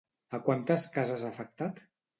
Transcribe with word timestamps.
A 0.37 0.39
quantes 0.47 0.87
cases 0.97 1.27
ha 1.29 1.33
afectat? 1.37 1.89